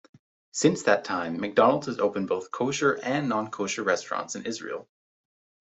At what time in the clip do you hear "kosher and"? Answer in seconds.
2.49-3.29